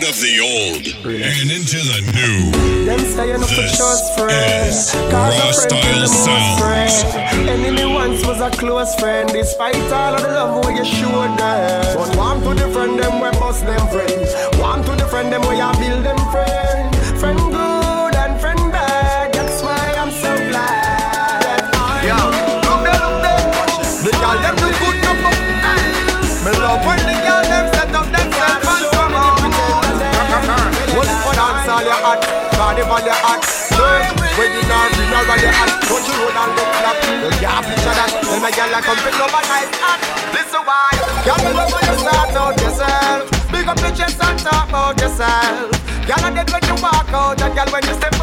[0.00, 2.86] Out of the old and into the new.
[2.86, 5.12] Them say you're not for This just friend.
[5.12, 6.58] Raw friend Style the Sounds.
[6.58, 7.48] friend.
[7.50, 9.28] Enemy once was a close friend.
[9.28, 11.96] Despite all of the love we you showed them.
[11.96, 14.32] But one to defend them, we bust them friends.
[14.58, 15.68] One to defend them, we you
[31.80, 32.20] all your hot,
[32.52, 33.40] carnival your hot.
[34.36, 35.72] Wedding or funeral your hot.
[35.88, 36.96] Don't you roll and look clap.
[37.08, 38.10] You can't picture that.
[38.20, 40.00] Tell my girl I come pick up a nice hat.
[40.36, 40.92] Listen why?
[41.24, 43.24] Girl me love when you start out yourself.
[43.48, 45.72] Big up your chest and talk about yourself.
[46.04, 48.19] Girl I did when you walk out, and girl when you step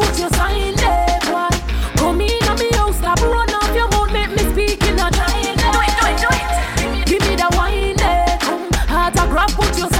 [0.00, 1.48] put your sign there, boy.
[1.96, 5.10] Come in on me house, stop run off your mouth, make me speak in a
[5.10, 5.58] giant.
[5.60, 7.06] Do it, do it, do it.
[7.06, 8.38] Give me that wine there.
[8.88, 9.99] Autograph, put your sign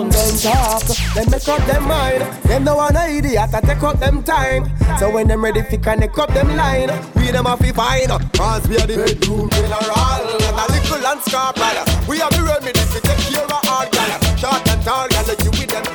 [0.00, 0.82] The them talk,
[1.14, 2.22] them make up them mind.
[2.44, 4.64] Them no no idiot, I take up them time.
[4.98, 8.08] So when them ready fi connect up them line, we them a fi fine.
[8.32, 12.08] Cause we are the bedroom general, and a little and scarpal.
[12.08, 14.36] We have the remedy to take care of all gal.
[14.36, 15.89] Short and tall gal, you with them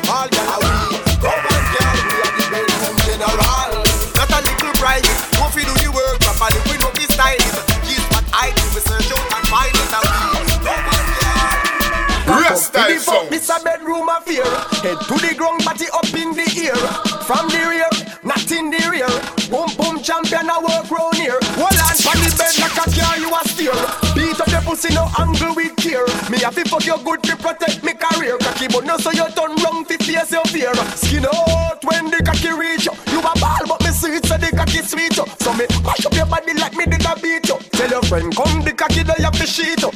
[13.56, 14.46] a bedroom affair.
[14.84, 16.76] Head to the ground, body up in the air.
[17.24, 17.90] From the rear,
[18.24, 19.10] not in the rear.
[19.50, 21.40] Boom boom champion, I work round here.
[21.56, 23.78] Hold on for the bed like a car, you a steer.
[24.16, 26.06] Beat up your pussy, no angle with care.
[26.30, 28.38] Me have to fuck your good to protect me career.
[28.40, 30.74] Cocky but no so you turn wrong to face your fear.
[30.96, 32.94] Skin out when the cocky reach you.
[33.12, 35.26] You a ball but me see it so the cocky sweet you.
[35.40, 37.58] So me mash up your body like me did a beat you.
[37.72, 39.95] Tell your friend come the cocky they have to sheet you.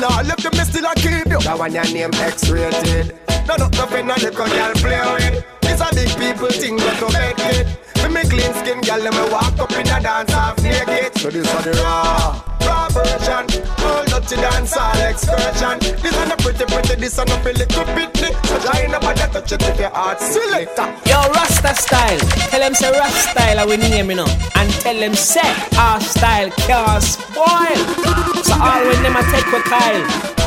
[0.00, 1.40] Meet you but me nah left you me still a keep you.
[1.40, 3.14] That one your name X-rated.
[3.46, 5.34] No no nothing no little girl play with.
[5.34, 5.44] It.
[5.62, 7.66] It's a big people thing but to bed kid.
[8.02, 11.16] Me me clean skin girl let me walk up in a dance half naked.
[11.18, 12.42] So this is the raw.
[12.60, 13.46] Raw version,
[13.84, 15.78] all dirty dance all excursion.
[16.02, 18.30] This is a pretty pretty, this is a little pitney.
[18.46, 20.86] So join up and touch it if your heart selector.
[21.08, 22.20] Yo, Rastyle.
[22.50, 24.26] Tell them say Rastyle are we name, you know.
[24.56, 25.40] And tell them say
[25.78, 27.76] our style can't spoil.
[28.44, 30.40] So all when them a take with Kyle.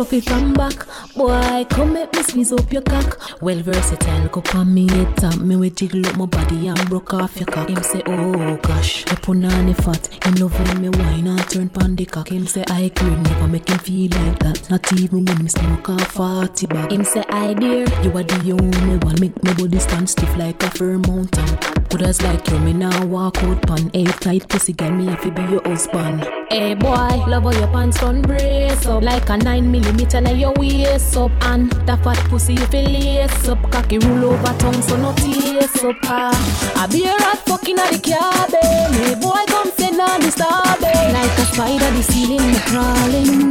[0.00, 0.86] Fluffy from back.
[1.14, 3.42] Boy, come make me squeeze up your cock.
[3.42, 7.12] Well versatile, go on me head tap me we jiggle up my body and broke
[7.12, 7.68] off your cock.
[7.68, 10.06] Him say, oh gosh, you put on the fat.
[10.24, 12.30] Him love when me wine and turn pan the cock.
[12.30, 14.70] Him say, I could never make him feel like that.
[14.70, 16.92] Not even when me smoke a forty bag.
[16.92, 19.20] Him say, I dear, you are the only one.
[19.20, 21.79] Make my body stand stiff like a firm mountain.
[21.90, 23.90] Good as like you, me now walk out pan.
[23.94, 26.24] Eight tight pussy, girl, me if you be your husband.
[26.48, 30.52] Hey boy, love how your pants run brace up like a nine millimeter now your
[30.56, 34.96] waist up and that fat pussy you feel lace up cocky roll over tongue so
[34.96, 36.74] no taste up ah.
[36.76, 38.92] I be a rat fucking at the cabin.
[38.94, 43.49] Hey boy, come sit down disturb it like a spider the ceiling crawling.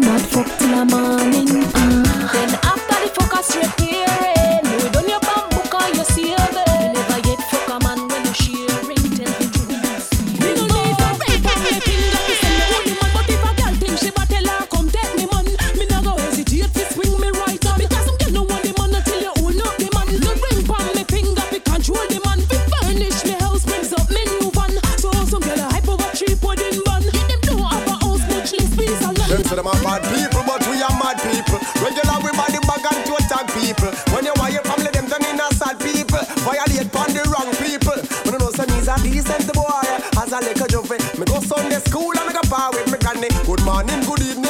[29.30, 31.62] Them say them are bad people, but we are mad people.
[31.86, 33.94] Regular we body bag and to attack people.
[34.10, 36.26] When you want your family, them turn in a sad people.
[36.42, 37.94] Violate on the wrong people.
[38.26, 39.86] When you know some is a decent boy.
[40.18, 43.30] As a little jovey, me go Sunday school and me go bar with me granny.
[43.46, 44.49] Good morning, good evening,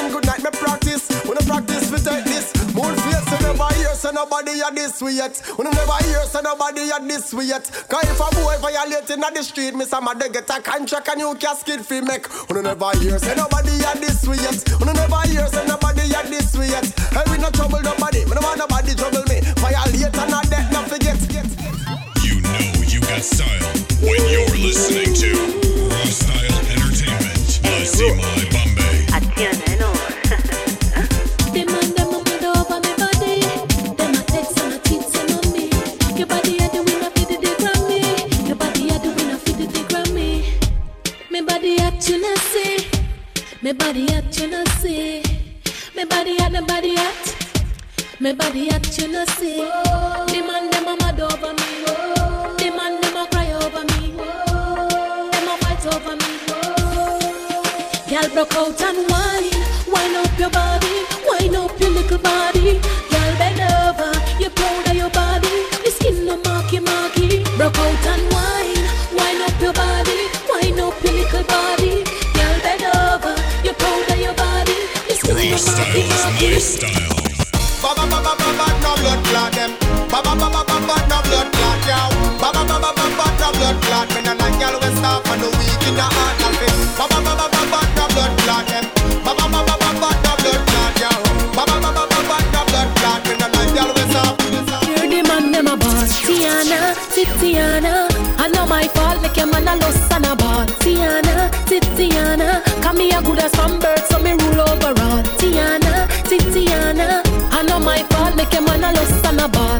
[4.49, 5.41] nobody at this way yet.
[5.57, 7.69] You never hear, so nobody at this way yet.
[7.87, 11.19] Cause if a boy violate in the street, me some they get a contract and
[11.19, 12.27] you casket fi make.
[12.49, 14.63] You never hear, so nobody at this way yet.
[14.79, 16.48] You never hear, so nobody at this
[48.29, 49.57] Me body you know see.
[49.57, 51.83] The man them a mad over me.
[52.59, 54.13] The man them a cry over me.
[55.31, 56.33] Them a fight over me.
[58.07, 59.49] Girl broke out and wine,
[59.91, 63.08] wine up your body, wine up your little body.
[80.29, 82.09] Ba ba ba ba ba no blood clot yow.
[82.41, 84.07] Ba ba ba ba ba ba no blood clot.
[84.13, 86.75] Me no like gyal we stop on the weak in the heart and fit.
[86.99, 88.85] Ba ba ba ba ba ba no blood clot them.
[89.25, 91.19] Ba ba ba ba ba ba no blood clot yow.
[91.57, 93.21] Ba ba ba ba ba ba no blood clot.
[93.25, 94.37] Me no like gyal we stop.
[94.85, 98.05] Hear the man them a boss Tiana, Titiana
[98.37, 102.61] I know my fault, make your man a lost and a ball Tiana, Titiana
[102.99, 107.79] me a good as from birth, so me rule over all Tiana, Titiana I know
[107.79, 109.79] my fault, make your man a lost and a ball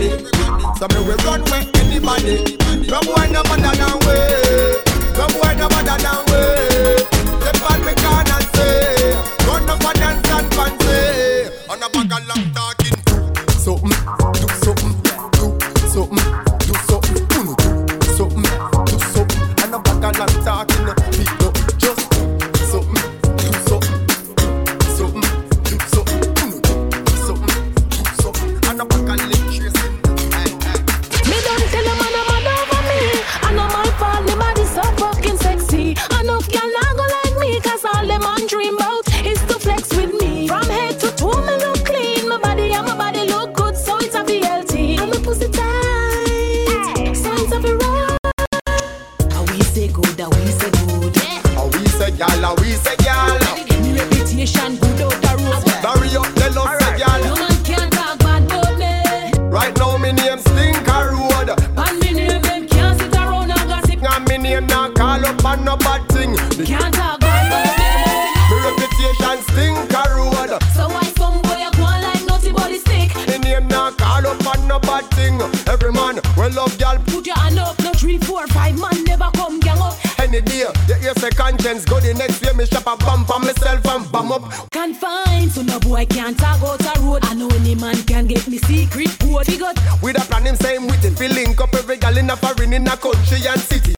[0.00, 0.78] everybody.
[0.78, 2.56] So me we run where anybody.
[2.86, 4.16] No boy no better than we.
[5.18, 6.40] No boy no better than we.
[7.42, 9.14] Step on me can and say,
[9.46, 11.50] run up and dance and fancy.
[11.70, 12.98] On a bag of long talking.
[13.58, 13.90] Something,
[14.34, 14.94] do something,
[15.32, 16.37] do something,
[65.48, 66.32] on no bad thing.
[66.32, 70.50] The Can't talk bad about me me reputation Stinker Road.
[70.76, 73.16] So why some boy a go like naughty body stick?
[73.28, 75.40] Me name now call up on no bad thing.
[75.66, 79.30] Every man will love gyal Put your hand up, no three, four, five man never
[79.34, 79.96] come gang up.
[80.20, 80.66] any day.
[80.86, 82.52] You hear say conscience go the next way.
[82.52, 84.44] Me shop a bump on myself and bum up.
[84.70, 87.24] Confined, so no boy can't talk out a road.
[87.24, 89.46] I know any man can get me secret code.
[89.46, 91.16] He got With a plan him same with it.
[91.16, 93.97] Fi link up every gal in a foreign in a country and city.